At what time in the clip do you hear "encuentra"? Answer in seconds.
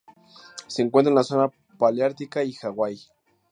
0.81-1.11